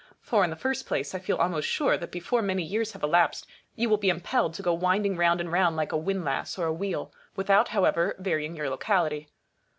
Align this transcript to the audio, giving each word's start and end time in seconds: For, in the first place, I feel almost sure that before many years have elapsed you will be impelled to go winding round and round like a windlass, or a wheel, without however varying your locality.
For, 0.19 0.43
in 0.43 0.49
the 0.49 0.55
first 0.55 0.87
place, 0.87 1.13
I 1.13 1.19
feel 1.19 1.37
almost 1.37 1.67
sure 1.67 1.95
that 1.95 2.09
before 2.09 2.41
many 2.41 2.63
years 2.63 2.93
have 2.93 3.03
elapsed 3.03 3.45
you 3.75 3.87
will 3.87 3.97
be 3.99 4.09
impelled 4.09 4.55
to 4.55 4.63
go 4.63 4.73
winding 4.73 5.15
round 5.15 5.39
and 5.39 5.51
round 5.51 5.75
like 5.75 5.91
a 5.91 5.95
windlass, 5.95 6.57
or 6.57 6.65
a 6.65 6.73
wheel, 6.73 7.13
without 7.35 7.67
however 7.67 8.15
varying 8.17 8.55
your 8.55 8.67
locality. 8.71 9.29